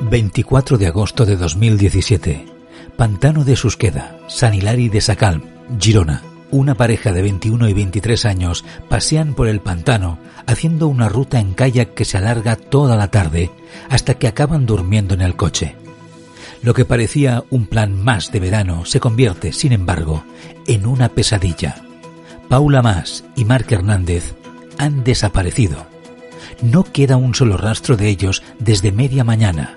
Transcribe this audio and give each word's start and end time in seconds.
24 0.00 0.78
de 0.78 0.86
agosto 0.86 1.26
de 1.26 1.36
2017. 1.36 2.46
Pantano 2.96 3.44
de 3.44 3.56
Susqueda, 3.56 4.16
San 4.28 4.54
Hilari 4.54 4.88
de 4.88 5.00
Sacalm, 5.00 5.42
Girona. 5.78 6.22
Una 6.50 6.76
pareja 6.76 7.12
de 7.12 7.20
21 7.22 7.68
y 7.68 7.74
23 7.74 8.24
años 8.24 8.64
pasean 8.88 9.34
por 9.34 9.48
el 9.48 9.60
pantano 9.60 10.18
haciendo 10.46 10.88
una 10.88 11.08
ruta 11.08 11.40
en 11.40 11.52
kayak 11.52 11.94
que 11.94 12.04
se 12.04 12.16
alarga 12.16 12.56
toda 12.56 12.96
la 12.96 13.08
tarde 13.08 13.50
hasta 13.90 14.14
que 14.14 14.28
acaban 14.28 14.66
durmiendo 14.66 15.14
en 15.14 15.20
el 15.20 15.36
coche. 15.36 15.76
Lo 16.62 16.74
que 16.74 16.84
parecía 16.84 17.44
un 17.50 17.66
plan 17.66 18.02
más 18.02 18.30
de 18.30 18.40
verano 18.40 18.84
se 18.84 19.00
convierte, 19.00 19.52
sin 19.52 19.72
embargo, 19.72 20.24
en 20.66 20.86
una 20.86 21.08
pesadilla. 21.08 21.82
Paula 22.48 22.82
Más 22.82 23.24
y 23.36 23.44
Marc 23.44 23.70
Hernández 23.72 24.34
han 24.78 25.04
desaparecido. 25.04 25.86
No 26.62 26.84
queda 26.84 27.16
un 27.16 27.34
solo 27.34 27.56
rastro 27.56 27.96
de 27.96 28.08
ellos 28.08 28.42
desde 28.58 28.90
media 28.90 29.22
mañana. 29.22 29.76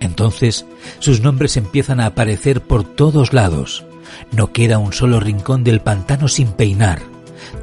Entonces 0.00 0.66
sus 0.98 1.20
nombres 1.20 1.56
empiezan 1.56 2.00
a 2.00 2.06
aparecer 2.06 2.60
por 2.60 2.84
todos 2.84 3.32
lados. 3.32 3.84
No 4.32 4.52
queda 4.52 4.78
un 4.78 4.92
solo 4.92 5.20
rincón 5.20 5.64
del 5.64 5.80
pantano 5.80 6.28
sin 6.28 6.48
peinar. 6.48 7.02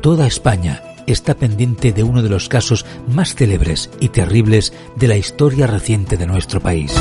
Toda 0.01 0.27
España 0.27 0.83
está 1.07 1.35
pendiente 1.35 1.91
de 1.91 2.03
uno 2.03 2.21
de 2.21 2.29
los 2.29 2.49
casos 2.49 2.85
más 3.07 3.35
célebres 3.35 3.89
y 3.99 4.09
terribles 4.09 4.73
de 4.95 5.07
la 5.07 5.17
historia 5.17 5.67
reciente 5.67 6.17
de 6.17 6.27
nuestro 6.27 6.59
país. 6.59 6.93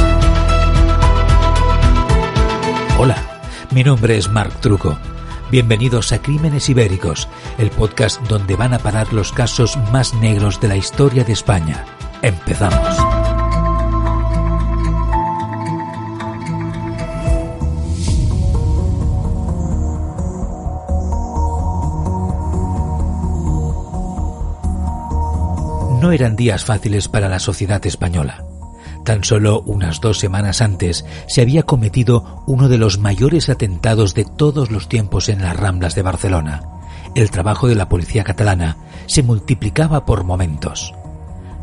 Hola, 2.99 3.17
mi 3.73 3.83
nombre 3.83 4.17
es 4.17 4.29
Marc 4.31 4.61
Truco. 4.61 4.99
Bienvenidos 5.51 6.13
a 6.13 6.21
Crímenes 6.21 6.69
Ibéricos, 6.69 7.29
el 7.59 7.71
podcast 7.71 8.21
donde 8.23 8.57
van 8.57 8.75
a 8.75 8.79
parar 8.79 9.13
los 9.13 9.33
casos 9.33 9.77
más 9.93 10.15
negros 10.15 10.61
de 10.61 10.69
la 10.69 10.77
historia 10.77 11.25
de 11.25 11.33
España. 11.33 11.85
Empezamos. 12.23 13.14
No 26.05 26.13
eran 26.13 26.37
días 26.37 26.67
fáciles 26.67 27.09
para 27.09 27.31
la 27.31 27.39
sociedad 27.39 27.87
española. 27.87 28.45
Tan 29.07 29.25
solo 29.25 29.63
unas 29.63 30.03
dos 30.03 30.19
semanas 30.19 30.61
antes 30.61 31.07
se 31.29 31.41
había 31.41 31.63
cometido 31.63 32.43
uno 32.47 32.69
de 32.69 32.77
los 32.77 32.99
mayores 32.99 33.49
atentados 33.49 34.13
de 34.13 34.27
todos 34.27 34.71
los 34.71 34.87
tiempos 34.87 35.31
en 35.31 35.41
las 35.41 35.57
Ramblas 35.57 35.95
de 35.95 36.03
Barcelona. 36.03 36.61
El 37.15 37.31
trabajo 37.31 37.69
de 37.69 37.75
la 37.75 37.89
policía 37.89 38.23
catalana 38.23 38.77
se 39.07 39.23
multiplicaba 39.23 40.05
por 40.05 40.25
momentos. 40.25 40.93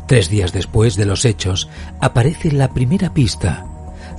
Tres 0.08 0.28
días 0.28 0.52
después 0.52 0.96
de 0.96 1.06
los 1.06 1.24
hechos 1.24 1.68
aparece 2.00 2.50
la 2.50 2.70
primera 2.70 3.14
pista. 3.14 3.64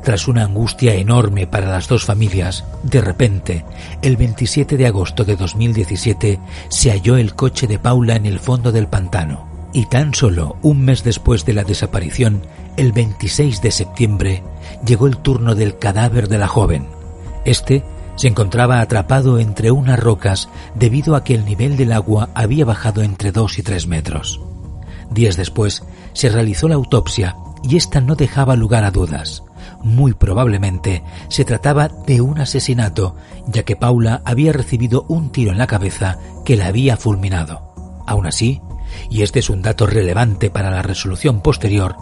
Tras 0.06 0.30
una 0.30 0.46
angustia 0.46 0.96
enorme 0.96 1.48
para 1.48 1.68
las 1.68 1.90
dos 1.90 2.06
familias, 2.06 2.64
de 2.84 3.02
repente, 3.02 3.66
el 4.02 4.16
27 4.16 4.78
de 4.78 4.88
agosto 4.88 5.26
de 5.26 5.36
2017, 5.36 6.40
se 6.70 6.92
halló 6.92 7.18
el 7.18 7.36
coche 7.36 7.68
de 7.68 7.78
Paula 7.78 8.16
en 8.16 8.26
el 8.26 8.40
fondo 8.40 8.72
del 8.72 8.88
pantano 8.88 9.52
y 9.74 9.88
tan 9.88 10.14
solo 10.14 10.58
un 10.62 10.82
mes 10.82 11.04
después 11.04 11.46
de 11.46 11.54
la 11.54 11.64
desaparición, 11.64 12.44
el 12.78 12.92
26 12.92 13.62
de 13.62 13.72
septiembre, 13.72 14.44
llegó 14.86 15.08
el 15.08 15.18
turno 15.18 15.56
del 15.56 15.78
cadáver 15.78 16.28
de 16.28 16.38
la 16.38 16.48
joven. 16.48 16.88
Este 17.44 17.84
se 18.16 18.28
encontraba 18.28 18.80
atrapado 18.80 19.40
entre 19.40 19.72
unas 19.72 20.00
rocas 20.00 20.48
debido 20.76 21.16
a 21.16 21.24
que 21.24 21.34
el 21.34 21.46
nivel 21.46 21.76
del 21.76 21.92
agua 21.92 22.30
había 22.36 22.66
bajado 22.66 23.02
entre 23.02 23.32
dos 23.32 23.58
y 23.58 23.64
tres 23.64 23.88
metros. 23.88 24.40
Días 25.10 25.36
después 25.36 25.84
se 26.14 26.30
realizó 26.30 26.68
la 26.68 26.76
autopsia 26.76 27.36
y 27.64 27.76
ésta 27.76 28.02
no 28.02 28.16
dejaba 28.16 28.56
lugar 28.56 28.84
a 28.84 28.92
dudas. 28.92 29.44
Muy 29.82 30.14
probablemente 30.14 31.04
se 31.30 31.46
trataba 31.46 31.88
de 31.88 32.22
un 32.22 32.40
asesinato, 32.40 33.16
ya 33.48 33.64
que 33.64 33.76
Paula 33.76 34.22
había 34.26 34.54
recibido 34.54 35.06
un 35.08 35.32
tiro 35.32 35.52
en 35.52 35.58
la 35.58 35.68
cabeza 35.68 36.20
que 36.46 36.56
la 36.56 36.68
había 36.68 36.98
fulminado. 36.98 37.74
Aún 38.06 38.28
así, 38.28 38.62
y 39.10 39.22
este 39.22 39.40
es 39.40 39.50
un 39.50 39.62
dato 39.62 39.86
relevante 39.88 40.50
para 40.50 40.72
la 40.72 40.82
resolución 40.82 41.42
posterior, 41.42 41.96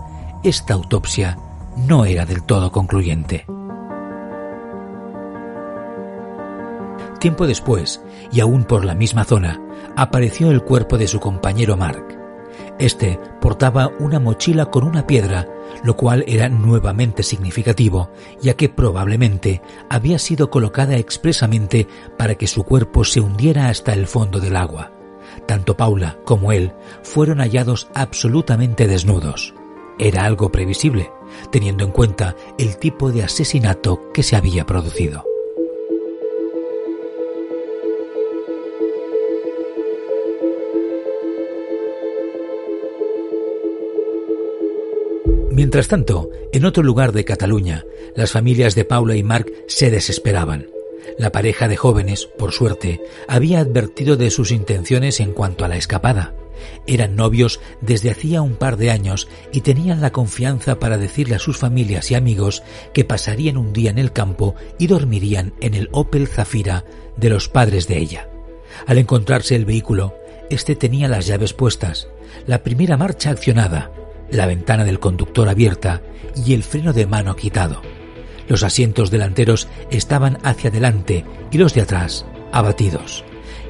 esta 0.43 0.73
autopsia 0.73 1.37
no 1.75 2.05
era 2.05 2.25
del 2.25 2.43
todo 2.43 2.71
concluyente. 2.71 3.45
Tiempo 7.19 7.45
después, 7.45 8.01
y 8.31 8.39
aún 8.39 8.63
por 8.63 8.83
la 8.83 8.95
misma 8.95 9.23
zona, 9.25 9.61
apareció 9.95 10.49
el 10.49 10.63
cuerpo 10.63 10.97
de 10.97 11.07
su 11.07 11.19
compañero 11.19 11.77
Mark. 11.77 12.17
Este 12.79 13.19
portaba 13.39 13.91
una 13.99 14.19
mochila 14.19 14.65
con 14.65 14.83
una 14.83 15.05
piedra, 15.05 15.47
lo 15.83 15.95
cual 15.95 16.23
era 16.27 16.49
nuevamente 16.49 17.21
significativo, 17.21 18.11
ya 18.41 18.55
que 18.55 18.69
probablemente 18.69 19.61
había 19.89 20.17
sido 20.17 20.49
colocada 20.49 20.97
expresamente 20.97 21.87
para 22.17 22.35
que 22.35 22.47
su 22.47 22.63
cuerpo 22.63 23.03
se 23.03 23.19
hundiera 23.19 23.69
hasta 23.69 23.93
el 23.93 24.07
fondo 24.07 24.39
del 24.39 24.55
agua. 24.55 24.91
Tanto 25.45 25.77
Paula 25.77 26.19
como 26.25 26.51
él 26.51 26.73
fueron 27.03 27.39
hallados 27.39 27.87
absolutamente 27.93 28.87
desnudos. 28.87 29.53
Era 29.99 30.25
algo 30.25 30.51
previsible, 30.51 31.11
teniendo 31.51 31.83
en 31.83 31.91
cuenta 31.91 32.35
el 32.57 32.77
tipo 32.77 33.11
de 33.11 33.23
asesinato 33.23 34.11
que 34.13 34.23
se 34.23 34.35
había 34.35 34.65
producido. 34.65 35.23
Mientras 45.51 45.87
tanto, 45.89 46.29
en 46.53 46.65
otro 46.65 46.81
lugar 46.81 47.11
de 47.11 47.25
Cataluña, 47.25 47.85
las 48.15 48.31
familias 48.31 48.73
de 48.73 48.85
Paula 48.85 49.15
y 49.15 49.23
Marc 49.23 49.51
se 49.67 49.91
desesperaban. 49.91 50.67
La 51.17 51.31
pareja 51.31 51.67
de 51.67 51.77
jóvenes, 51.77 52.27
por 52.37 52.51
suerte, 52.51 53.01
había 53.27 53.59
advertido 53.59 54.17
de 54.17 54.29
sus 54.29 54.51
intenciones 54.51 55.19
en 55.19 55.33
cuanto 55.33 55.65
a 55.65 55.67
la 55.67 55.77
escapada. 55.77 56.33
Eran 56.87 57.15
novios 57.15 57.59
desde 57.81 58.11
hacía 58.11 58.41
un 58.41 58.55
par 58.55 58.77
de 58.77 58.91
años 58.91 59.27
y 59.51 59.61
tenían 59.61 60.01
la 60.01 60.11
confianza 60.11 60.79
para 60.79 60.97
decirle 60.97 61.35
a 61.35 61.39
sus 61.39 61.57
familias 61.57 62.11
y 62.11 62.15
amigos 62.15 62.63
que 62.93 63.05
pasarían 63.05 63.57
un 63.57 63.73
día 63.73 63.89
en 63.89 63.97
el 63.97 64.11
campo 64.11 64.55
y 64.77 64.87
dormirían 64.87 65.53
en 65.59 65.73
el 65.73 65.89
Opel 65.91 66.27
Zafira 66.27 66.85
de 67.17 67.29
los 67.29 67.49
padres 67.49 67.87
de 67.87 67.97
ella. 67.97 68.29
Al 68.87 68.97
encontrarse 68.97 69.55
el 69.55 69.65
vehículo, 69.65 70.15
este 70.49 70.75
tenía 70.75 71.07
las 71.07 71.27
llaves 71.27 71.53
puestas, 71.53 72.07
la 72.47 72.63
primera 72.63 72.97
marcha 72.97 73.31
accionada, 73.31 73.91
la 74.29 74.45
ventana 74.45 74.85
del 74.85 74.99
conductor 74.99 75.49
abierta 75.49 76.01
y 76.45 76.53
el 76.53 76.63
freno 76.63 76.93
de 76.93 77.05
mano 77.05 77.35
quitado. 77.35 77.81
Los 78.51 78.63
asientos 78.63 79.11
delanteros 79.11 79.69
estaban 79.91 80.37
hacia 80.43 80.69
adelante 80.69 81.23
y 81.51 81.57
los 81.57 81.73
de 81.73 81.83
atrás 81.83 82.25
abatidos. 82.51 83.23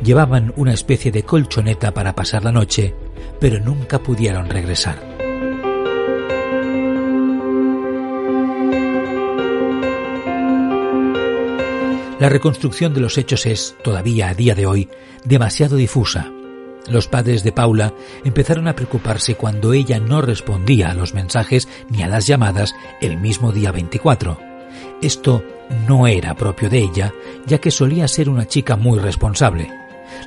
Llevaban 0.03 0.53
una 0.55 0.73
especie 0.73 1.11
de 1.11 1.21
colchoneta 1.21 1.93
para 1.93 2.15
pasar 2.15 2.43
la 2.43 2.51
noche, 2.51 2.95
pero 3.39 3.59
nunca 3.59 3.99
pudieron 3.99 4.49
regresar. 4.49 4.97
La 12.19 12.29
reconstrucción 12.29 12.95
de 12.95 13.01
los 13.01 13.19
hechos 13.19 13.45
es, 13.45 13.75
todavía 13.83 14.29
a 14.29 14.33
día 14.33 14.55
de 14.55 14.65
hoy, 14.65 14.89
demasiado 15.23 15.75
difusa. 15.75 16.31
Los 16.89 17.07
padres 17.07 17.43
de 17.43 17.51
Paula 17.51 17.93
empezaron 18.25 18.67
a 18.67 18.75
preocuparse 18.75 19.35
cuando 19.35 19.73
ella 19.73 19.99
no 19.99 20.23
respondía 20.23 20.89
a 20.89 20.95
los 20.95 21.13
mensajes 21.13 21.69
ni 21.87 22.01
a 22.01 22.07
las 22.07 22.25
llamadas 22.25 22.73
el 22.99 23.17
mismo 23.17 23.51
día 23.51 23.71
24. 23.71 24.50
Esto 25.01 25.43
no 25.87 26.07
era 26.07 26.35
propio 26.35 26.69
de 26.69 26.79
ella, 26.79 27.13
ya 27.45 27.57
que 27.57 27.71
solía 27.71 28.07
ser 28.07 28.29
una 28.29 28.47
chica 28.47 28.75
muy 28.75 28.99
responsable. 28.99 29.71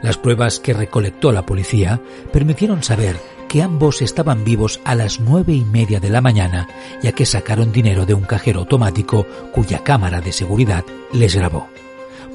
Las 0.02 0.16
pruebas 0.16 0.58
que 0.58 0.72
recolectó 0.72 1.32
la 1.32 1.46
policía 1.46 2.00
permitieron 2.32 2.82
saber 2.82 3.16
que 3.48 3.62
ambos 3.62 4.02
estaban 4.02 4.44
vivos 4.44 4.80
a 4.84 4.94
las 4.94 5.20
nueve 5.20 5.52
y 5.52 5.64
media 5.64 6.00
de 6.00 6.10
la 6.10 6.20
mañana, 6.20 6.68
ya 7.02 7.12
que 7.12 7.26
sacaron 7.26 7.72
dinero 7.72 8.04
de 8.04 8.14
un 8.14 8.22
cajero 8.22 8.60
automático 8.60 9.26
cuya 9.52 9.84
cámara 9.84 10.20
de 10.20 10.32
seguridad 10.32 10.84
les 11.12 11.36
grabó. 11.36 11.68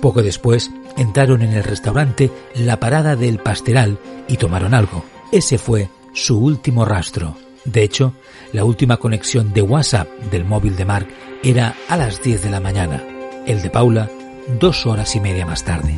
Poco 0.01 0.23
después 0.23 0.71
entraron 0.95 1.41
en 1.41 1.51
el 1.51 1.63
restaurante 1.63 2.31
La 2.55 2.79
Parada 2.79 3.15
del 3.15 3.39
Pasteral 3.39 3.99
y 4.29 4.37
tomaron 4.37 4.73
algo. 4.73 5.03
Ese 5.31 5.57
fue 5.57 5.89
su 6.13 6.39
último 6.39 6.85
rastro. 6.85 7.35
De 7.71 7.83
hecho, 7.83 8.13
la 8.51 8.63
última 8.63 8.97
conexión 8.97 9.53
de 9.53 9.61
WhatsApp 9.61 10.07
del 10.31 10.43
móvil 10.43 10.75
de 10.75 10.85
Mark 10.85 11.07
era 11.43 11.75
a 11.87 11.97
las 11.97 12.21
10 12.23 12.43
de 12.43 12.49
la 12.49 12.59
mañana, 12.59 13.03
el 13.45 13.61
de 13.61 13.69
Paula 13.69 14.09
dos 14.59 14.87
horas 14.87 15.15
y 15.15 15.19
media 15.19 15.45
más 15.45 15.63
tarde. 15.63 15.95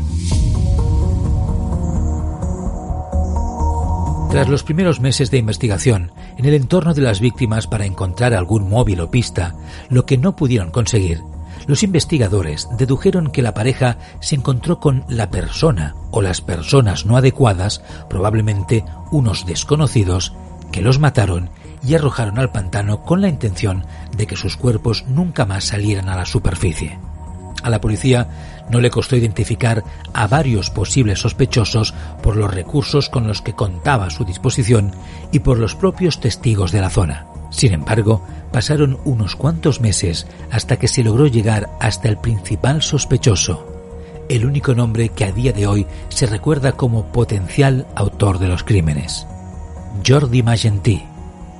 Tras 4.31 4.49
los 4.49 4.63
primeros 4.63 4.99
meses 4.99 5.31
de 5.31 5.37
investigación 5.37 6.11
en 6.37 6.45
el 6.45 6.53
entorno 6.53 6.93
de 6.93 7.01
las 7.01 7.19
víctimas 7.19 7.67
para 7.67 7.85
encontrar 7.85 8.33
algún 8.33 8.69
móvil 8.69 8.99
o 9.01 9.11
pista, 9.11 9.55
lo 9.89 10.05
que 10.05 10.17
no 10.17 10.35
pudieron 10.35 10.71
conseguir, 10.71 11.21
los 11.67 11.83
investigadores 11.83 12.67
dedujeron 12.77 13.31
que 13.31 13.41
la 13.41 13.53
pareja 13.53 13.97
se 14.19 14.35
encontró 14.35 14.79
con 14.79 15.05
la 15.07 15.29
persona 15.29 15.95
o 16.11 16.21
las 16.21 16.41
personas 16.41 17.05
no 17.05 17.17
adecuadas, 17.17 17.83
probablemente 18.09 18.83
unos 19.11 19.45
desconocidos, 19.45 20.33
que 20.71 20.81
los 20.81 20.99
mataron 20.99 21.49
y 21.83 21.95
arrojaron 21.95 22.39
al 22.39 22.51
pantano 22.51 23.03
con 23.03 23.21
la 23.21 23.29
intención 23.29 23.85
de 24.15 24.27
que 24.27 24.35
sus 24.35 24.57
cuerpos 24.57 25.05
nunca 25.07 25.45
más 25.45 25.65
salieran 25.65 26.09
a 26.09 26.15
la 26.15 26.25
superficie. 26.25 26.99
A 27.63 27.69
la 27.69 27.81
policía 27.81 28.27
no 28.69 28.79
le 28.79 28.89
costó 28.89 29.15
identificar 29.15 29.83
a 30.13 30.27
varios 30.27 30.69
posibles 30.69 31.19
sospechosos 31.19 31.93
por 32.23 32.35
los 32.35 32.53
recursos 32.53 33.09
con 33.09 33.27
los 33.27 33.41
que 33.41 33.53
contaba 33.53 34.05
a 34.05 34.09
su 34.09 34.25
disposición 34.25 34.91
y 35.31 35.39
por 35.39 35.59
los 35.59 35.75
propios 35.75 36.19
testigos 36.19 36.71
de 36.71 36.81
la 36.81 36.89
zona. 36.89 37.27
Sin 37.51 37.73
embargo, 37.73 38.25
pasaron 38.51 38.97
unos 39.03 39.35
cuantos 39.35 39.81
meses 39.81 40.25
hasta 40.49 40.77
que 40.77 40.87
se 40.87 41.03
logró 41.03 41.27
llegar 41.27 41.69
hasta 41.79 42.07
el 42.07 42.17
principal 42.17 42.81
sospechoso, 42.81 43.67
el 44.29 44.45
único 44.45 44.73
nombre 44.73 45.09
que 45.09 45.25
a 45.25 45.31
día 45.31 45.51
de 45.51 45.67
hoy 45.67 45.85
se 46.09 46.25
recuerda 46.25 46.71
como 46.71 47.11
potencial 47.11 47.87
autor 47.95 48.39
de 48.39 48.47
los 48.47 48.63
crímenes, 48.63 49.27
Jordi 50.07 50.41
Magentí. 50.41 51.10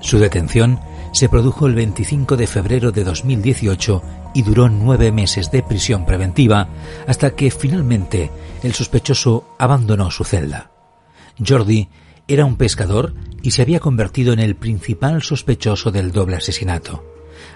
Su 0.02 0.18
detención 0.18 0.80
se 1.14 1.30
produjo 1.30 1.68
el 1.68 1.76
25 1.76 2.38
de 2.38 2.48
febrero 2.48 2.92
de 2.92 3.04
2018 3.04 4.02
y 4.34 4.42
duró 4.44 4.70
nueve 4.70 5.12
meses 5.12 5.52
de 5.52 5.62
prisión 5.62 6.06
preventiva 6.06 6.70
hasta 7.08 7.36
que 7.36 7.52
finalmente 7.52 8.32
el 8.64 8.74
sospechoso 8.74 9.56
abandonó 9.60 10.10
su 10.10 10.24
celda. 10.24 10.72
Jordi 11.46 11.90
era 12.28 12.46
un 12.46 12.56
pescador 12.56 13.14
y 13.42 13.52
se 13.52 13.62
había 13.62 13.80
convertido 13.80 14.34
en 14.34 14.40
el 14.40 14.56
principal 14.56 15.22
sospechoso 15.22 15.92
del 15.92 16.12
doble 16.12 16.38
asesinato. 16.38 17.04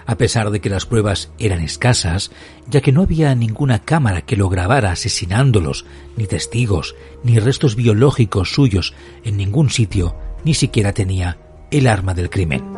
A 0.04 0.16
pesar 0.16 0.50
de 0.50 0.60
que 0.60 0.70
las 0.70 0.86
pruebas 0.86 1.30
eran 1.38 1.60
escasas, 1.60 2.30
ya 2.68 2.80
que 2.80 2.92
no 2.92 3.02
había 3.02 3.34
ninguna 3.34 3.80
cámara 3.80 4.22
que 4.22 4.36
lo 4.36 4.48
grabara 4.48 4.92
asesinándolos, 4.92 5.84
ni 6.16 6.26
testigos, 6.26 6.94
ni 7.24 7.38
restos 7.38 7.74
biológicos 7.76 8.52
suyos 8.52 8.94
en 9.24 9.36
ningún 9.36 9.70
sitio, 9.70 10.16
ni 10.44 10.54
siquiera 10.54 10.92
tenía 10.92 11.38
el 11.70 11.86
arma 11.86 12.14
del 12.14 12.30
crimen. 12.30 12.72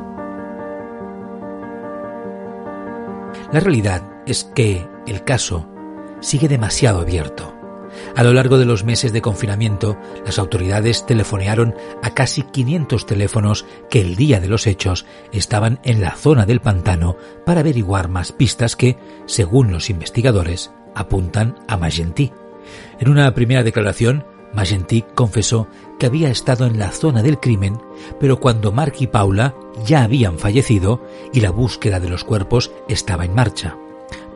La 3.52 3.60
realidad 3.60 4.02
es 4.26 4.44
que 4.44 4.86
el 5.06 5.24
caso 5.24 5.68
sigue 6.20 6.48
demasiado 6.48 7.00
abierto. 7.00 7.54
A 8.14 8.22
lo 8.22 8.32
largo 8.32 8.58
de 8.58 8.66
los 8.66 8.84
meses 8.84 9.12
de 9.12 9.22
confinamiento, 9.22 9.98
las 10.24 10.38
autoridades 10.38 11.06
telefonearon 11.06 11.74
a 12.02 12.12
casi 12.12 12.42
500 12.42 13.06
teléfonos 13.06 13.64
que 13.88 14.00
el 14.00 14.16
día 14.16 14.40
de 14.40 14.48
los 14.48 14.66
hechos 14.66 15.06
estaban 15.32 15.80
en 15.84 16.00
la 16.00 16.12
zona 16.12 16.44
del 16.44 16.60
pantano 16.60 17.16
para 17.46 17.60
averiguar 17.60 18.08
más 18.08 18.32
pistas 18.32 18.76
que, 18.76 18.98
según 19.26 19.72
los 19.72 19.88
investigadores, 19.88 20.70
apuntan 20.94 21.56
a 21.66 21.76
Magentí. 21.76 22.32
En 23.00 23.08
una 23.08 23.32
primera 23.34 23.62
declaración, 23.62 24.26
Magentí 24.52 25.04
confesó 25.14 25.68
que 25.98 26.06
había 26.06 26.30
estado 26.30 26.66
en 26.66 26.78
la 26.78 26.90
zona 26.90 27.22
del 27.22 27.38
crimen, 27.38 27.80
pero 28.18 28.40
cuando 28.40 28.72
Mark 28.72 28.94
y 28.98 29.06
Paula 29.06 29.54
ya 29.84 30.02
habían 30.02 30.38
fallecido 30.38 31.02
y 31.32 31.40
la 31.40 31.50
búsqueda 31.50 32.00
de 32.00 32.08
los 32.08 32.24
cuerpos 32.24 32.70
estaba 32.88 33.24
en 33.24 33.34
marcha. 33.34 33.76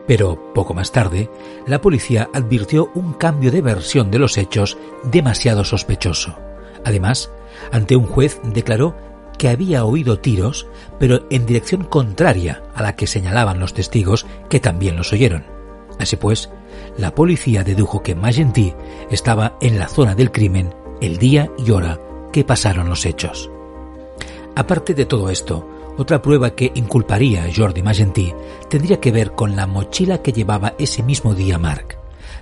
Pero 0.07 0.53
poco 0.53 0.75
más 0.75 0.93
tarde, 0.93 1.31
la 1.67 1.81
policía 1.81 2.29
advirtió 2.35 2.91
un 2.95 3.15
cambio 3.15 3.51
de 3.51 3.63
versión 3.63 4.11
de 4.11 4.19
los 4.19 4.37
hechos 4.37 4.77
demasiado 5.05 5.65
sospechoso. 5.65 6.37
Además, 6.85 7.31
ante 7.71 7.97
un 7.97 8.07
juez 8.07 8.41
declaró 8.43 8.97
que 9.39 9.49
había 9.49 9.85
oído 9.85 10.19
tiros, 10.19 10.67
pero 10.99 11.27
en 11.31 11.47
dirección 11.47 11.85
contraria 11.85 12.63
a 12.75 12.83
la 12.83 12.97
que 12.97 13.07
señalaban 13.07 13.61
los 13.61 13.75
testigos 13.75 14.27
que 14.49 14.61
también 14.61 14.97
los 14.97 15.13
oyeron. 15.13 15.45
Así 15.99 16.17
pues, 16.17 16.51
la 16.97 17.15
policía 17.15 17.65
dedujo 17.65 18.03
que 18.03 18.15
Magentí 18.15 18.75
estaba 19.11 19.57
en 19.61 19.79
la 19.79 19.89
zona 19.89 20.15
del 20.15 20.31
crimen 20.31 20.75
el 21.01 21.19
día 21.19 21.51
y 21.59 21.71
hora 21.71 21.99
que 22.33 22.45
pasaron 22.45 22.89
los 22.89 23.07
hechos. 23.07 23.51
Aparte 24.55 24.95
de 24.95 25.07
todo 25.07 25.31
esto, 25.31 25.69
otra 25.97 26.23
prueba 26.23 26.55
que 26.55 26.73
inculparía 26.75 27.45
a 27.45 27.51
Jordi 27.55 27.83
Magentí 27.83 28.33
tendría 28.69 29.01
que 29.01 29.13
ver 29.13 29.33
con 29.33 29.57
la 29.57 29.67
mochila 29.67 30.23
que 30.23 30.33
llevaba 30.33 30.75
ese 30.79 31.03
mismo 31.03 31.35
día 31.35 31.59
Mark. 31.59 31.99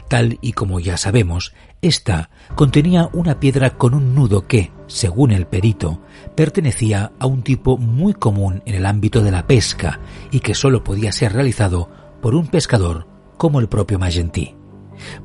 Tal 0.08 0.38
y 0.41 0.52
como 0.52 0.81
ya 0.81 0.97
sabemos, 0.97 1.55
esta 1.82 2.31
contenía 2.55 3.08
una 3.12 3.41
piedra 3.41 3.79
con 3.79 3.94
un 3.94 4.14
nudo 4.14 4.47
que, 4.47 4.73
según 4.87 5.31
el 5.31 5.47
perito, 5.47 6.00
pertenecía 6.35 7.12
a 7.19 7.26
un 7.26 7.43
tipo 7.43 7.79
muy 7.79 8.14
común 8.14 8.62
en 8.67 8.75
el 8.75 8.87
ámbito 8.87 9.23
de 9.23 9.31
la 9.31 9.47
pesca 9.47 10.00
y 10.31 10.41
que 10.41 10.55
sólo 10.55 10.82
podía 10.85 11.12
ser 11.12 11.32
realizado 11.32 11.88
por 12.20 12.35
un 12.35 12.49
pescador 12.49 13.10
como 13.40 13.58
el 13.58 13.70
propio 13.70 13.98
Magentí. 13.98 14.54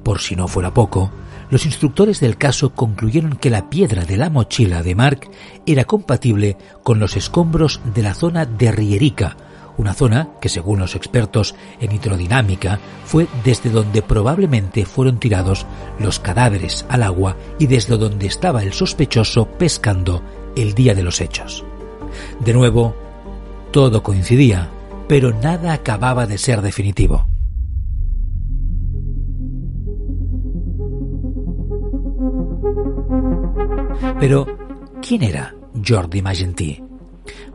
Por 0.02 0.22
si 0.22 0.38
no 0.38 0.48
fuera 0.48 0.74
poco, 0.74 1.12
los 1.50 1.66
instructores 1.66 2.22
del 2.22 2.38
caso 2.38 2.74
concluyeron 2.74 3.36
que 3.36 3.50
la 3.50 3.70
piedra 3.70 4.06
de 4.06 4.16
la 4.16 4.30
mochila 4.30 4.84
de 4.84 4.96
Mark 4.96 5.30
era 5.66 5.84
compatible 5.84 6.56
con 6.82 6.98
los 6.98 7.18
escombros 7.18 7.82
de 7.94 8.02
la 8.02 8.14
zona 8.14 8.46
de 8.46 8.72
Rierica, 8.72 9.36
una 9.76 9.94
zona 9.94 10.30
que 10.40 10.48
según 10.48 10.80
los 10.80 10.96
expertos 10.96 11.56
en 11.82 11.92
hidrodinámica 11.92 12.80
fue 13.04 13.28
desde 13.44 13.70
donde 13.70 14.02
probablemente 14.02 14.86
fueron 14.86 15.20
tirados 15.20 15.66
los 16.00 16.22
cadáveres 16.22 16.86
al 16.88 17.04
agua 17.04 17.36
y 17.60 17.68
desde 17.68 17.98
donde 17.98 18.28
estaba 18.28 18.64
el 18.64 18.72
sospechoso 18.72 19.46
pescando 19.46 20.24
el 20.56 20.74
día 20.74 20.96
de 20.96 21.04
los 21.04 21.20
hechos. 21.20 21.66
De 22.40 22.54
nuevo, 22.54 22.96
todo 23.72 24.04
coincidía, 24.04 24.70
pero 25.10 25.34
nada 25.34 25.74
acababa 25.74 26.28
de 26.28 26.38
ser 26.38 26.62
definitivo. 26.62 27.28
Pero, 34.28 34.48
¿quién 35.08 35.22
era 35.22 35.54
Jordi 35.88 36.24
Magentí? 36.24 36.82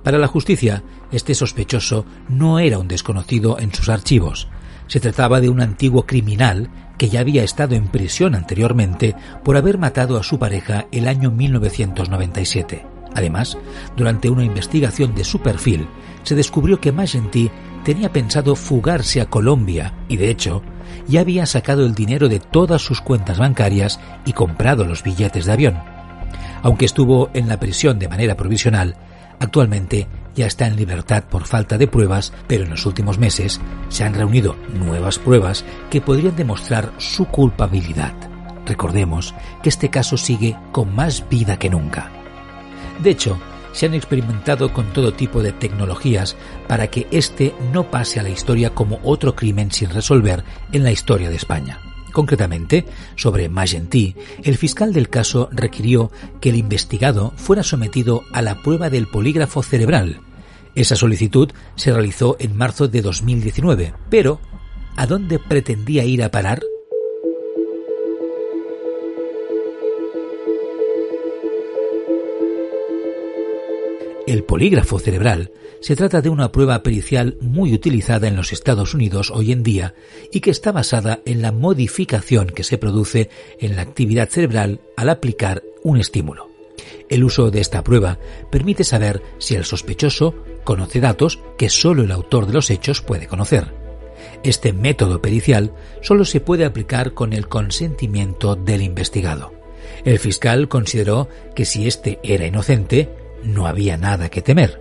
Para 0.04 0.18
la 0.18 0.28
justicia, 0.28 0.84
este 1.10 1.34
sospechoso 1.34 2.06
no 2.28 2.60
era 2.60 2.78
un 2.78 2.86
desconocido 2.86 3.58
en 3.58 3.74
sus 3.74 3.88
archivos. 3.88 4.46
Se 4.86 5.00
trataba 5.00 5.40
de 5.40 5.48
un 5.48 5.60
antiguo 5.60 6.06
criminal 6.06 6.70
que 6.96 7.08
ya 7.08 7.18
había 7.18 7.42
estado 7.42 7.74
en 7.74 7.88
prisión 7.88 8.36
anteriormente 8.36 9.16
por 9.42 9.56
haber 9.56 9.78
matado 9.78 10.16
a 10.16 10.22
su 10.22 10.38
pareja 10.38 10.86
el 10.92 11.08
año 11.08 11.32
1997. 11.32 12.86
Además, 13.16 13.58
durante 13.96 14.30
una 14.30 14.44
investigación 14.44 15.12
de 15.16 15.24
su 15.24 15.40
perfil, 15.40 15.88
se 16.22 16.36
descubrió 16.36 16.80
que 16.80 16.92
Magentí 16.92 17.50
tenía 17.84 18.12
pensado 18.12 18.54
fugarse 18.54 19.20
a 19.20 19.28
Colombia 19.28 19.94
y, 20.06 20.18
de 20.18 20.30
hecho, 20.30 20.62
ya 21.08 21.22
había 21.22 21.46
sacado 21.46 21.84
el 21.84 21.96
dinero 21.96 22.28
de 22.28 22.38
todas 22.38 22.80
sus 22.80 23.00
cuentas 23.00 23.40
bancarias 23.40 23.98
y 24.24 24.34
comprado 24.34 24.84
los 24.84 25.02
billetes 25.02 25.46
de 25.46 25.52
avión. 25.52 25.99
Aunque 26.62 26.84
estuvo 26.84 27.30
en 27.34 27.48
la 27.48 27.58
prisión 27.58 27.98
de 27.98 28.08
manera 28.08 28.36
provisional, 28.36 28.96
actualmente 29.38 30.06
ya 30.34 30.46
está 30.46 30.66
en 30.66 30.76
libertad 30.76 31.24
por 31.24 31.46
falta 31.46 31.78
de 31.78 31.86
pruebas, 31.86 32.32
pero 32.46 32.64
en 32.64 32.70
los 32.70 32.86
últimos 32.86 33.18
meses 33.18 33.60
se 33.88 34.04
han 34.04 34.14
reunido 34.14 34.56
nuevas 34.74 35.18
pruebas 35.18 35.64
que 35.90 36.00
podrían 36.00 36.36
demostrar 36.36 36.92
su 36.98 37.26
culpabilidad. 37.26 38.14
Recordemos 38.66 39.34
que 39.62 39.68
este 39.68 39.90
caso 39.90 40.16
sigue 40.16 40.56
con 40.70 40.94
más 40.94 41.28
vida 41.28 41.58
que 41.58 41.70
nunca. 41.70 42.10
De 43.02 43.10
hecho, 43.10 43.38
se 43.72 43.86
han 43.86 43.94
experimentado 43.94 44.72
con 44.72 44.92
todo 44.92 45.12
tipo 45.12 45.42
de 45.42 45.52
tecnologías 45.52 46.36
para 46.68 46.88
que 46.88 47.06
éste 47.10 47.54
no 47.72 47.90
pase 47.90 48.20
a 48.20 48.22
la 48.22 48.30
historia 48.30 48.70
como 48.70 49.00
otro 49.02 49.34
crimen 49.34 49.70
sin 49.70 49.90
resolver 49.90 50.44
en 50.72 50.84
la 50.84 50.92
historia 50.92 51.30
de 51.30 51.36
España. 51.36 51.89
Concretamente, 52.12 52.86
sobre 53.16 53.48
Magentí, 53.48 54.16
el 54.42 54.56
fiscal 54.56 54.92
del 54.92 55.08
caso 55.08 55.48
requirió 55.52 56.10
que 56.40 56.50
el 56.50 56.56
investigado 56.56 57.32
fuera 57.36 57.62
sometido 57.62 58.22
a 58.32 58.42
la 58.42 58.62
prueba 58.62 58.90
del 58.90 59.06
polígrafo 59.06 59.62
cerebral. 59.62 60.20
Esa 60.74 60.96
solicitud 60.96 61.50
se 61.76 61.92
realizó 61.92 62.36
en 62.38 62.56
marzo 62.56 62.88
de 62.88 63.02
2019, 63.02 63.94
pero 64.08 64.40
¿a 64.96 65.06
dónde 65.06 65.38
pretendía 65.38 66.04
ir 66.04 66.22
a 66.22 66.30
parar? 66.30 66.62
El 74.30 74.44
polígrafo 74.44 75.00
cerebral 75.00 75.50
se 75.80 75.96
trata 75.96 76.22
de 76.22 76.28
una 76.28 76.52
prueba 76.52 76.84
pericial 76.84 77.36
muy 77.40 77.74
utilizada 77.74 78.28
en 78.28 78.36
los 78.36 78.52
Estados 78.52 78.94
Unidos 78.94 79.32
hoy 79.32 79.50
en 79.50 79.64
día 79.64 79.96
y 80.30 80.38
que 80.38 80.52
está 80.52 80.70
basada 80.70 81.18
en 81.26 81.42
la 81.42 81.50
modificación 81.50 82.46
que 82.46 82.62
se 82.62 82.78
produce 82.78 83.28
en 83.58 83.74
la 83.74 83.82
actividad 83.82 84.28
cerebral 84.28 84.82
al 84.96 85.08
aplicar 85.08 85.64
un 85.82 85.98
estímulo. 85.98 86.48
El 87.08 87.24
uso 87.24 87.50
de 87.50 87.60
esta 87.60 87.82
prueba 87.82 88.20
permite 88.52 88.84
saber 88.84 89.20
si 89.38 89.56
el 89.56 89.64
sospechoso 89.64 90.36
conoce 90.62 91.00
datos 91.00 91.40
que 91.58 91.68
solo 91.68 92.04
el 92.04 92.12
autor 92.12 92.46
de 92.46 92.52
los 92.52 92.70
hechos 92.70 93.02
puede 93.02 93.26
conocer. 93.26 93.74
Este 94.44 94.72
método 94.72 95.20
pericial 95.20 95.74
solo 96.02 96.24
se 96.24 96.38
puede 96.38 96.64
aplicar 96.64 97.14
con 97.14 97.32
el 97.32 97.48
consentimiento 97.48 98.54
del 98.54 98.82
investigado. 98.82 99.52
El 100.04 100.20
fiscal 100.20 100.68
consideró 100.68 101.28
que 101.56 101.64
si 101.64 101.88
éste 101.88 102.20
era 102.22 102.46
inocente, 102.46 103.08
no 103.44 103.66
había 103.66 103.96
nada 103.96 104.28
que 104.28 104.42
temer. 104.42 104.80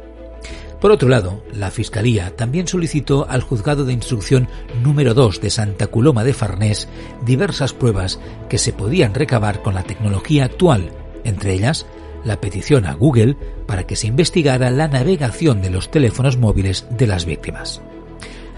Por 0.80 0.92
otro 0.92 1.10
lado, 1.10 1.44
la 1.54 1.72
Fiscalía 1.72 2.36
también 2.38 2.68
solicitó 2.68 3.28
al 3.30 3.42
Juzgado 3.42 3.84
de 3.84 3.92
Instrucción 3.92 4.48
número 4.82 5.13
2 5.13 5.42
de 5.42 5.50
Santa 5.50 5.88
Coloma 5.88 6.24
de 6.24 6.34
Farnés 6.34 6.88
diversas 7.25 7.74
pruebas 7.74 8.20
que 8.48 8.58
se 8.58 8.72
podían 8.72 9.13
recabar 9.13 9.62
con 9.62 9.74
la 9.74 9.84
tecnología 9.84 10.46
actual, 10.46 10.92
entre 11.25 11.54
ellas 11.54 11.86
la 12.24 12.39
petición 12.39 12.86
a 12.86 12.94
Google 12.94 13.36
para 13.66 13.86
que 13.86 13.96
se 13.96 14.08
investigara 14.08 14.72
la 14.72 14.88
navegación 14.88 15.62
de 15.62 15.70
los 15.70 15.92
teléfonos 15.92 16.38
móviles 16.38 16.88
de 16.92 17.08
las 17.08 17.25
víctimas. 17.25 17.82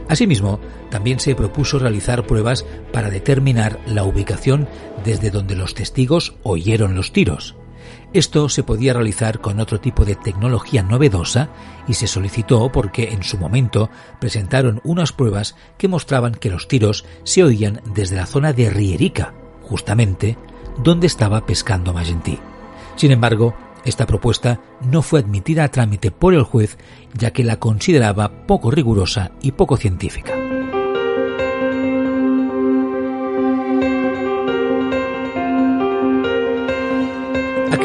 Asimismo, 0.08 0.60
también 0.90 1.20
se 1.20 1.36
propuso 1.36 1.80
realizar 1.80 2.28
pruebas 2.28 2.66
para 2.92 3.10
determinar 3.10 3.80
la 3.88 4.04
ubicación 4.04 4.68
desde 5.06 5.32
donde 5.32 5.56
los 5.56 5.74
testigos 5.74 6.36
oyeron 6.44 6.96
los 6.96 7.14
tiros. 7.14 7.56
Esto 8.14 8.50
se 8.50 8.64
podía 8.64 8.94
realizar 8.94 9.40
con 9.40 9.62
otro 9.62 9.80
tipo 9.80 10.04
de 10.04 10.16
tecnología 10.16 10.84
novedosa 10.84 11.50
y 11.88 11.94
se 11.94 12.08
solicitó 12.08 12.70
porque 12.70 13.14
en 13.14 13.24
su 13.24 13.38
momento 13.38 13.90
presentaron 14.20 14.82
unas 14.84 15.14
pruebas 15.14 15.56
que 15.78 15.88
mostraban 15.88 16.34
que 16.34 16.50
los 16.50 16.68
tiros 16.68 17.06
se 17.24 17.44
oían 17.44 17.82
desde 17.86 18.18
la 18.18 18.26
zona 18.26 18.52
de 18.52 18.70
Rierica, 18.70 19.34
justamente 19.62 20.38
donde 20.84 21.08
estaba 21.08 21.46
pescando 21.46 21.94
Magentí. 21.94 22.38
Sin 22.98 23.12
embargo, 23.12 23.56
esta 23.86 24.06
propuesta 24.06 24.60
no 24.82 25.02
fue 25.02 25.22
admitida 25.22 25.64
a 25.64 25.72
trámite 25.72 26.12
por 26.12 26.34
el 26.34 26.44
juez 26.44 26.78
ya 27.14 27.32
que 27.32 27.46
la 27.46 27.60
consideraba 27.60 28.46
poco 28.46 28.72
rigurosa 28.72 29.32
y 29.42 29.54
poco 29.54 29.78
científica. 29.78 30.41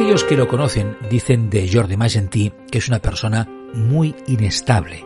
Aquellos 0.07 0.23
que 0.23 0.37
lo 0.37 0.47
conocen 0.47 0.97
dicen 1.11 1.51
de 1.51 1.69
Jordi 1.69 1.97
Magentí 1.97 2.53
que 2.71 2.79
es 2.79 2.87
una 2.87 3.01
persona 3.01 3.49
muy 3.75 4.15
inestable. 4.29 5.05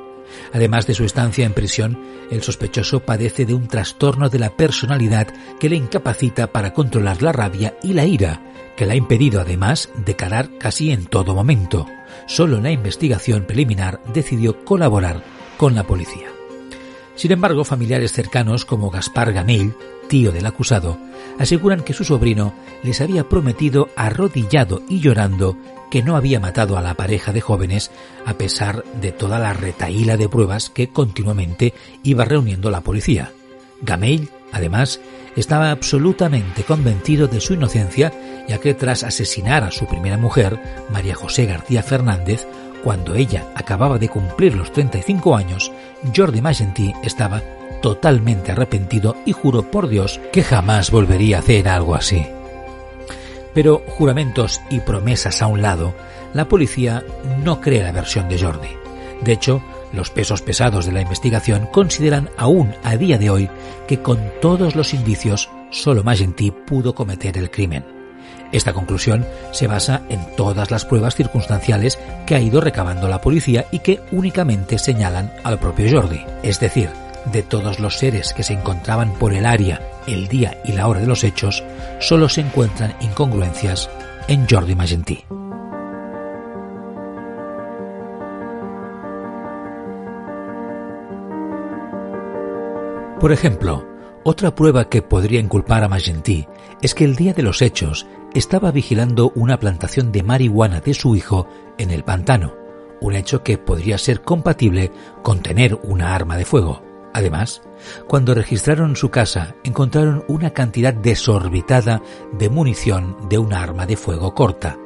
Además 0.53 0.87
de 0.87 0.93
su 0.93 1.05
estancia 1.05 1.47
en 1.47 1.55
prisión, 1.55 1.99
el 2.31 2.43
sospechoso 2.43 3.01
padece 3.01 3.47
de 3.47 3.55
un 3.55 3.67
trastorno 3.67 4.29
de 4.29 4.39
la 4.39 4.55
personalidad 4.55 5.29
que 5.59 5.71
le 5.71 5.77
incapacita 5.77 6.49
para 6.49 6.75
controlar 6.75 7.23
la 7.23 7.33
rabia 7.33 7.79
y 7.83 7.95
la 7.95 8.05
ira, 8.05 8.43
que 8.77 8.85
le 8.85 8.93
ha 8.93 8.97
impedido 8.97 9.41
además 9.41 9.89
declarar 10.05 10.51
casi 10.59 10.91
en 10.91 11.07
todo 11.07 11.35
momento. 11.35 11.87
Solo 12.27 12.61
la 12.61 12.71
investigación 12.71 13.47
preliminar 13.47 14.03
decidió 14.13 14.67
colaborar 14.67 15.25
con 15.57 15.75
la 15.75 15.85
policía. 15.85 16.29
Sin 17.15 17.33
embargo, 17.33 17.65
familiares 17.65 18.13
cercanos 18.13 18.67
como 18.67 18.91
Gaspar 18.91 19.33
Gamell, 19.33 19.75
tío 20.09 20.31
del 20.31 20.45
acusado, 20.45 20.99
aseguran 21.41 21.81
que 21.81 21.95
su 21.95 22.05
sobrino 22.05 22.53
les 22.83 23.01
había 23.01 23.29
prometido 23.29 23.89
arrodillado 23.97 24.83
y 24.89 25.01
llorando 25.01 25.57
que 25.91 26.03
no 26.03 26.15
había 26.17 26.39
matado 26.39 26.77
a 26.77 26.83
la 26.83 26.95
pareja 26.95 27.33
de 27.33 27.41
jóvenes 27.41 27.91
a 28.27 28.35
pesar 28.35 28.85
de 29.01 29.11
toda 29.11 29.39
la 29.39 29.55
retaíla 29.55 30.17
de 30.19 30.29
pruebas 30.29 30.69
que 30.69 30.91
continuamente 30.91 31.73
iba 32.03 32.27
reuniendo 32.27 32.71
la 32.71 32.83
policía. 32.83 33.33
Gamell, 33.81 34.29
además, 34.53 35.01
estaba 35.35 35.71
absolutamente 35.71 36.63
convencido 36.63 37.27
de 37.27 37.41
su 37.41 37.55
inocencia, 37.55 38.13
ya 38.47 38.59
que 38.59 38.75
tras 38.75 39.03
asesinar 39.03 39.65
a 39.65 39.71
su 39.71 39.87
primera 39.87 40.19
mujer, 40.19 40.61
María 40.93 41.15
José 41.15 41.47
García 41.47 41.83
Fernández, 41.83 42.47
cuando 42.85 43.15
ella 43.15 43.47
acababa 43.55 43.99
de 43.99 44.11
cumplir 44.11 44.55
los 44.55 44.73
35 44.73 45.37
años, 45.37 45.73
Jordi 46.15 46.43
Magentí 46.43 46.93
estaba 47.03 47.43
totalmente 47.81 48.53
arrepentido 48.53 49.17
y 49.25 49.33
juró 49.33 49.71
por 49.71 49.89
Dios 49.89 50.21
que 50.33 50.43
jamás 50.43 50.91
volvería 50.91 51.37
a 51.37 51.41
hacer 51.41 51.69
algo 51.69 51.95
así. 51.95 52.27
Pero 53.55 53.83
juramentos 53.87 54.61
y 54.71 54.81
promesas 54.81 55.43
a 55.43 55.47
un 55.47 55.63
lado, 55.63 55.95
la 56.35 56.49
policía 56.49 57.03
no 57.45 57.61
cree 57.61 57.83
la 57.83 57.93
versión 57.93 58.29
de 58.29 58.39
Jordi. 58.39 58.69
De 59.23 59.33
hecho, 59.33 59.63
los 59.93 60.11
pesos 60.11 60.41
pesados 60.43 60.87
de 60.87 60.93
la 60.93 61.01
investigación 61.01 61.67
consideran 61.67 62.31
aún 62.37 62.75
a 62.85 62.97
día 62.97 63.19
de 63.19 63.31
hoy 63.31 63.51
que 63.89 64.01
con 64.01 64.21
todos 64.41 64.77
los 64.77 64.95
indicios 64.95 65.51
solo 65.71 66.05
Magentí 66.05 66.51
pudo 66.51 66.95
cometer 66.95 67.37
el 67.37 67.51
crimen. 67.51 67.85
Esta 68.53 68.73
conclusión 68.73 69.27
se 69.53 69.67
basa 69.67 70.03
en 70.09 70.21
todas 70.37 70.71
las 70.71 70.85
pruebas 70.85 71.15
circunstanciales 71.15 71.99
que 72.27 72.35
ha 72.35 72.41
ido 72.41 72.61
recabando 72.61 73.09
la 73.09 73.21
policía 73.21 73.67
y 73.71 73.81
que 73.81 74.01
únicamente 74.11 74.79
señalan 74.79 75.33
al 75.45 75.59
propio 75.59 75.89
Jordi, 75.91 76.25
es 76.43 76.59
decir, 76.59 76.91
de 77.27 77.43
todos 77.43 77.81
los 77.81 77.99
seres 77.99 78.33
que 78.33 78.43
se 78.43 78.55
encontraban 78.55 79.13
por 79.15 79.33
el 79.33 79.47
área 79.47 79.81
el 80.07 80.29
día 80.29 80.61
y 80.65 80.73
la 80.73 80.89
hora 80.89 81.01
de 81.01 81.07
los 81.07 81.25
hechos, 81.25 81.63
solo 82.01 82.29
se 82.29 82.41
encuentran 82.41 82.95
incongruencias 83.01 83.91
en 84.29 84.47
Jordi 84.49 84.75
Magentí. 84.75 85.25
Por 93.21 93.33
ejemplo, 93.33 93.87
otra 94.25 94.55
prueba 94.55 94.89
que 94.89 95.03
podría 95.03 95.41
inculpar 95.41 95.85
a 95.85 95.89
Magentí 95.89 96.47
es 96.81 96.95
que 96.95 97.05
el 97.05 97.17
día 97.17 97.35
de 97.35 97.43
los 97.43 97.61
hechos 97.61 98.07
estaba 98.33 98.71
vigilando 98.71 99.33
una 99.35 99.59
plantación 99.59 100.11
de 100.11 100.23
marihuana 100.23 100.81
de 100.81 100.95
su 100.95 101.15
hijo 101.15 101.47
en 101.77 101.91
el 101.91 102.03
pantano, 102.03 102.55
un 103.01 103.15
hecho 103.15 103.43
que 103.43 103.59
podría 103.59 103.99
ser 103.99 104.23
compatible 104.23 104.91
con 105.23 105.43
tener 105.43 105.79
una 105.83 106.15
arma 106.15 106.37
de 106.37 106.45
fuego. 106.45 106.90
Además, 107.13 107.63
cuando 108.07 108.35
registraron 108.35 108.97
su 108.97 109.11
casa, 109.11 109.55
encontraron 109.65 110.25
una 110.29 110.51
cantidad 110.51 110.95
desorbitada 110.95 112.03
de 112.33 112.49
munición 112.49 113.17
de 113.29 113.39
un 113.39 113.53
arma 113.53 113.87
de 113.87 113.97
fuego 113.97 114.35
corta. 114.35 114.79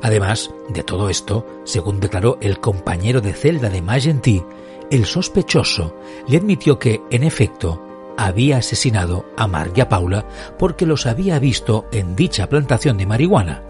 Además 0.00 0.50
de 0.68 0.82
todo 0.82 1.08
esto, 1.08 1.46
según 1.64 2.00
declaró 2.00 2.38
el 2.40 2.60
compañero 2.60 3.20
de 3.20 3.32
celda 3.32 3.68
de 3.68 3.82
Magentí, 3.82 4.44
el 4.90 5.06
sospechoso 5.06 5.96
le 6.28 6.36
admitió 6.36 6.78
que, 6.78 7.00
en 7.10 7.22
efecto, 7.24 7.82
había 8.16 8.58
asesinado 8.58 9.24
a 9.36 9.46
María 9.46 9.88
Paula 9.88 10.26
porque 10.58 10.86
los 10.86 11.06
había 11.06 11.38
visto 11.38 11.86
en 11.92 12.14
dicha 12.14 12.48
plantación 12.48 12.98
de 12.98 13.06
marihuana. 13.06 13.62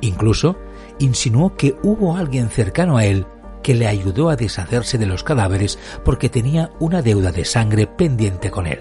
Incluso 0.00 0.56
insinuó 0.98 1.54
que 1.56 1.76
hubo 1.82 2.16
alguien 2.16 2.48
cercano 2.48 2.96
a 2.96 3.04
él 3.04 3.26
que 3.64 3.74
le 3.74 3.88
ayudó 3.88 4.28
a 4.28 4.36
deshacerse 4.36 4.98
de 4.98 5.06
los 5.06 5.24
cadáveres 5.24 5.78
porque 6.04 6.28
tenía 6.28 6.70
una 6.78 7.02
deuda 7.02 7.32
de 7.32 7.44
sangre 7.44 7.88
pendiente 7.88 8.52
con 8.52 8.68
él. 8.68 8.78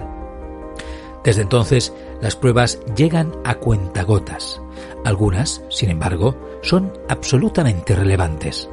Desde 1.24 1.42
entonces, 1.42 1.94
las 2.22 2.36
pruebas 2.36 2.80
llegan 2.96 3.32
a 3.46 3.56
cuentagotas. 3.56 4.62
Algunas, 5.06 5.64
sin 5.70 5.90
embargo, 5.90 6.38
son 6.62 6.94
absolutamente 7.08 7.96
relevantes. 7.96 8.70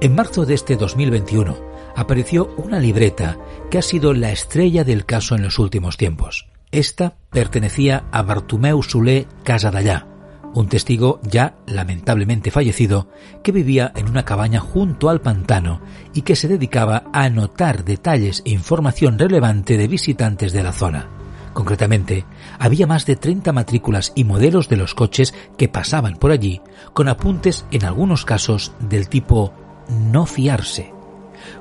En 0.00 0.14
marzo 0.14 0.46
de 0.46 0.54
este 0.54 0.76
2021 0.76 1.56
apareció 1.94 2.54
una 2.56 2.80
libreta 2.80 3.36
que 3.70 3.76
ha 3.76 3.82
sido 3.82 4.14
la 4.14 4.32
estrella 4.32 4.82
del 4.82 5.04
caso 5.04 5.34
en 5.34 5.42
los 5.42 5.58
últimos 5.58 5.98
tiempos. 5.98 6.48
Esta 6.72 7.16
pertenecía 7.30 8.04
a 8.12 8.22
Bartumeu 8.22 8.82
Solé 8.82 9.26
Casadallá, 9.42 10.06
un 10.54 10.68
testigo 10.68 11.20
ya 11.22 11.54
lamentablemente 11.66 12.50
fallecido 12.50 13.08
que 13.42 13.52
vivía 13.52 13.92
en 13.94 14.08
una 14.08 14.24
cabaña 14.24 14.60
junto 14.60 15.08
al 15.08 15.20
pantano 15.20 15.80
y 16.14 16.22
que 16.22 16.36
se 16.36 16.48
dedicaba 16.48 17.04
a 17.12 17.24
anotar 17.24 17.84
detalles 17.84 18.42
e 18.44 18.50
información 18.50 19.18
relevante 19.18 19.76
de 19.76 19.88
visitantes 19.88 20.52
de 20.52 20.62
la 20.62 20.72
zona. 20.72 21.08
Concretamente, 21.52 22.24
había 22.58 22.86
más 22.86 23.06
de 23.06 23.16
30 23.16 23.52
matrículas 23.52 24.12
y 24.14 24.24
modelos 24.24 24.68
de 24.68 24.76
los 24.76 24.94
coches 24.94 25.34
que 25.56 25.68
pasaban 25.68 26.16
por 26.16 26.30
allí, 26.30 26.60
con 26.92 27.08
apuntes 27.08 27.64
en 27.70 27.84
algunos 27.84 28.24
casos 28.24 28.72
del 28.78 29.08
tipo 29.08 29.52
no 29.88 30.26
fiarse. 30.26 30.92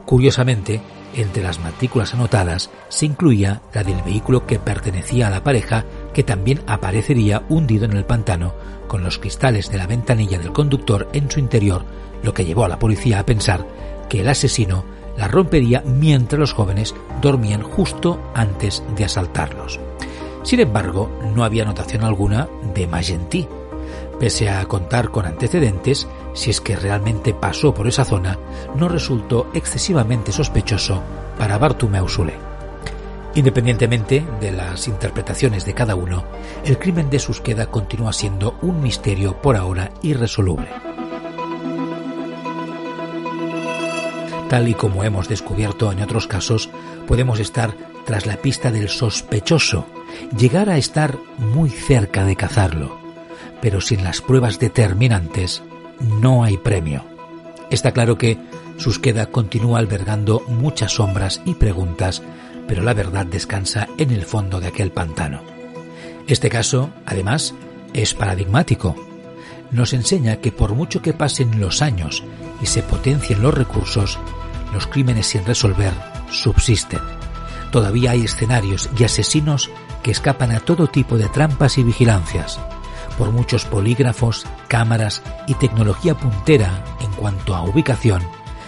Curiosamente, 0.05 0.81
entre 1.15 1.41
las 1.41 1.59
matrículas 1.59 2.13
anotadas 2.13 2.69
se 2.89 3.07
incluía 3.07 3.61
la 3.73 3.83
del 3.83 4.01
vehículo 4.03 4.45
que 4.45 4.59
pertenecía 4.59 5.27
a 5.27 5.31
la 5.31 5.43
pareja, 5.43 5.85
que 6.13 6.23
también 6.23 6.61
aparecería 6.67 7.43
hundido 7.49 7.85
en 7.85 7.93
el 7.93 8.05
pantano, 8.05 8.53
con 8.87 9.03
los 9.03 9.19
cristales 9.19 9.69
de 9.69 9.77
la 9.77 9.87
ventanilla 9.87 10.39
del 10.39 10.51
conductor 10.51 11.07
en 11.13 11.29
su 11.29 11.39
interior, 11.39 11.83
lo 12.23 12.33
que 12.33 12.45
llevó 12.45 12.65
a 12.65 12.69
la 12.69 12.79
policía 12.79 13.19
a 13.19 13.25
pensar 13.25 13.65
que 14.09 14.21
el 14.21 14.27
asesino 14.27 14.83
la 15.17 15.27
rompería 15.27 15.83
mientras 15.85 16.39
los 16.39 16.53
jóvenes 16.53 16.95
dormían 17.21 17.61
justo 17.61 18.19
antes 18.33 18.83
de 18.95 19.05
asaltarlos. 19.05 19.79
Sin 20.43 20.61
embargo, 20.61 21.11
no 21.35 21.43
había 21.43 21.63
anotación 21.63 22.03
alguna 22.03 22.47
de 22.73 22.87
Magentí. 22.87 23.47
Pese 24.19 24.49
a 24.49 24.65
contar 24.65 25.11
con 25.11 25.25
antecedentes, 25.25 26.07
si 26.33 26.49
es 26.49 26.61
que 26.61 26.75
realmente 26.75 27.33
pasó 27.33 27.73
por 27.73 27.87
esa 27.87 28.05
zona, 28.05 28.37
no 28.75 28.87
resultó 28.87 29.49
excesivamente 29.53 30.31
sospechoso 30.31 31.01
para 31.37 31.57
Bartumeu 31.57 32.07
Sule. 32.07 32.48
Independientemente 33.35 34.25
de 34.41 34.51
las 34.51 34.87
interpretaciones 34.87 35.65
de 35.65 35.73
cada 35.73 35.95
uno, 35.95 36.25
el 36.65 36.77
crimen 36.79 37.09
de 37.09 37.19
Susqueda 37.19 37.67
continúa 37.67 38.11
siendo 38.11 38.57
un 38.61 38.81
misterio 38.81 39.39
por 39.41 39.55
ahora 39.55 39.91
irresoluble. 40.01 40.67
Tal 44.49 44.67
y 44.67 44.73
como 44.73 45.03
hemos 45.03 45.29
descubierto 45.29 45.91
en 45.91 46.01
otros 46.01 46.25
casos, 46.25 46.71
podemos 47.07 47.39
estar 47.39 47.75
tras 48.05 48.25
la 48.25 48.37
pista 48.37 48.71
del 48.71 48.89
sospechoso, 48.89 49.85
llegar 50.35 50.71
a 50.71 50.77
estar 50.77 51.19
muy 51.37 51.69
cerca 51.69 52.25
de 52.25 52.35
cazarlo, 52.35 52.97
pero 53.61 53.79
sin 53.79 54.03
las 54.03 54.21
pruebas 54.21 54.57
determinantes 54.57 55.61
no 55.99 56.43
hay 56.43 56.57
premio. 56.57 57.03
Está 57.69 57.91
claro 57.91 58.17
que 58.17 58.39
Susqueda 58.77 59.27
continúa 59.27 59.77
albergando 59.77 60.41
muchas 60.47 60.93
sombras 60.93 61.41
y 61.45 61.53
preguntas 61.53 62.23
pero 62.69 62.83
la 62.83 62.93
verdad 62.93 63.25
descansa 63.25 63.87
en 63.97 64.11
el 64.11 64.23
fondo 64.23 64.59
de 64.59 64.67
aquel 64.67 64.91
pantano. 64.91 65.41
Este 66.27 66.49
caso, 66.49 66.91
además, 67.07 67.55
es 67.93 68.13
paradigmático. 68.13 68.95
Nos 69.71 69.93
enseña 69.93 70.35
que 70.35 70.51
por 70.51 70.75
mucho 70.75 71.01
que 71.01 71.13
pasen 71.13 71.59
los 71.59 71.81
años 71.81 72.23
y 72.61 72.67
se 72.67 72.83
potencien 72.83 73.41
los 73.41 73.55
recursos, 73.55 74.19
los 74.71 74.85
crímenes 74.85 75.25
sin 75.25 75.45
resolver 75.45 75.93
subsisten. 76.29 76.99
Todavía 77.71 78.11
hay 78.11 78.25
escenarios 78.25 78.87
y 78.97 79.03
asesinos 79.03 79.71
que 80.03 80.11
escapan 80.11 80.51
a 80.51 80.59
todo 80.59 80.85
tipo 80.85 81.17
de 81.17 81.27
trampas 81.27 81.79
y 81.79 81.83
vigilancias. 81.83 82.59
Por 83.17 83.31
muchos 83.31 83.65
polígrafos, 83.65 84.45
cámaras 84.67 85.23
y 85.47 85.55
tecnología 85.55 86.13
puntera 86.13 86.83
en 86.99 87.11
cuanto 87.13 87.55
a 87.55 87.63
ubicación, 87.63 88.21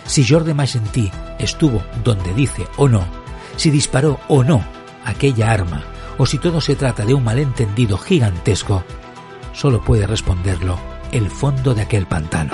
si 0.08 0.27
Jordi 0.27 0.55
Magentí 0.55 1.12
estuvo 1.38 1.84
donde 2.03 2.34
dice 2.34 2.65
o 2.77 2.89
no, 2.89 3.21
si 3.55 3.70
disparó 3.72 4.20
o 4.27 4.43
no 4.43 4.63
aquella 5.05 5.51
arma, 5.51 5.84
o 6.17 6.25
si 6.25 6.38
todo 6.38 6.62
se 6.62 6.75
trata 6.75 7.05
de 7.05 7.13
un 7.13 7.24
malentendido 7.24 7.98
gigantesco, 7.98 8.84
solo 9.53 9.81
puede 9.81 10.08
responderlo 10.08 10.79
el 11.12 11.29
fondo 11.29 11.74
de 11.74 11.81
aquel 11.81 12.05
pantano. 12.05 12.53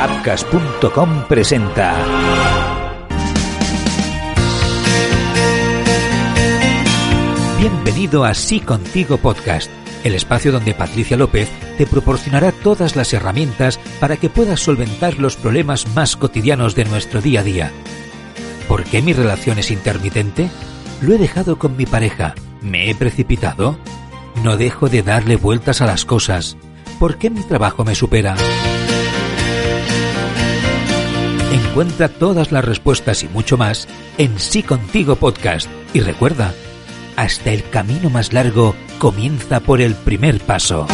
Apcas.com 0.00 1.24
presenta 1.28 1.94
Bienvenido 7.58 8.24
a 8.24 8.32
Sí 8.32 8.60
Contigo 8.60 9.18
Podcast, 9.18 9.70
el 10.04 10.14
espacio 10.14 10.52
donde 10.52 10.74
Patricia 10.74 11.16
López 11.16 11.48
te 11.78 11.86
proporcionará 11.86 12.52
todas 12.52 12.96
las 12.96 13.12
herramientas 13.12 13.78
para 14.00 14.16
que 14.16 14.30
puedas 14.30 14.60
solventar 14.60 15.18
los 15.18 15.36
problemas 15.36 15.86
más 15.94 16.16
cotidianos 16.16 16.74
de 16.74 16.84
nuestro 16.84 17.20
día 17.20 17.40
a 17.40 17.44
día. 17.44 17.72
¿Por 18.68 18.84
qué 18.84 19.02
mi 19.02 19.12
relación 19.12 19.58
es 19.58 19.70
intermitente? 19.70 20.48
¿Lo 21.00 21.14
he 21.14 21.18
dejado 21.18 21.58
con 21.58 21.76
mi 21.76 21.86
pareja? 21.86 22.34
¿Me 22.62 22.90
he 22.90 22.94
precipitado? 22.94 23.78
No 24.44 24.56
dejo 24.56 24.88
de 24.88 25.02
darle 25.02 25.36
vueltas 25.36 25.80
a 25.80 25.86
las 25.86 26.04
cosas. 26.04 26.56
¿Por 26.98 27.16
qué 27.16 27.30
mi 27.30 27.42
trabajo 27.42 27.84
me 27.84 27.94
supera? 27.94 28.36
Encuentra 31.52 32.08
todas 32.08 32.52
las 32.52 32.64
respuestas 32.64 33.22
y 33.22 33.28
mucho 33.28 33.56
más 33.56 33.88
en 34.18 34.38
Sí 34.38 34.62
Contigo 34.62 35.16
Podcast. 35.16 35.68
Y 35.92 36.00
recuerda, 36.00 36.54
hasta 37.20 37.50
el 37.50 37.68
camino 37.68 38.08
más 38.08 38.32
largo 38.32 38.74
comienza 38.98 39.60
por 39.60 39.82
el 39.82 39.94
primer 39.94 40.40
paso. 40.40 40.86